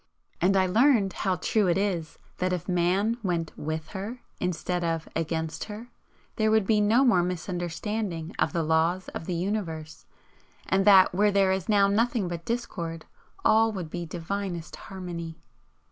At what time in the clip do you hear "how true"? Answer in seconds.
1.13-1.67